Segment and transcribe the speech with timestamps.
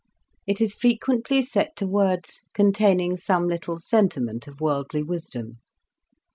[0.47, 5.59] It is frequently set to words containing some little sentiment of worldly wisdom.